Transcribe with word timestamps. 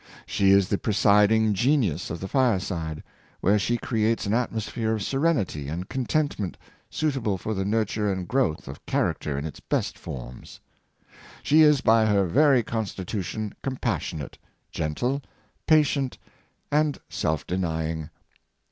She 0.25 0.49
is 0.49 0.67
the 0.69 0.79
presiding 0.79 1.53
genius 1.53 2.09
of 2.09 2.19
the 2.19 2.27
fire 2.27 2.57
side, 2.59 3.03
where 3.39 3.59
she 3.59 3.77
creates 3.77 4.25
an 4.25 4.33
atmosphere 4.33 4.93
of 4.93 5.03
serenity 5.03 5.67
and 5.67 5.87
contentment 5.89 6.57
suitable 6.89 7.37
for 7.37 7.53
the 7.53 7.65
nurture 7.65 8.11
and 8.11 8.27
growth 8.27 8.67
of 8.67 8.83
character 8.87 9.37
in 9.37 9.45
its 9.45 9.59
best 9.59 9.99
forms. 9.99 10.59
She 11.43 11.61
is 11.61 11.81
by 11.81 12.07
her 12.07 12.25
very 12.25 12.63
con 12.63 12.85
stitution 12.85 13.53
compassionate, 13.61 14.39
gentle, 14.71 15.21
patient, 15.67 16.17
and 16.71 16.97
self 17.07 17.45
deny 17.45 17.87
ing. 17.91 18.09